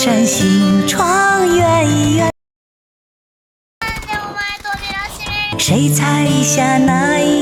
[0.00, 2.30] 扇心窗，远远。
[3.80, 7.39] なんでお前扉閉める谁采下那一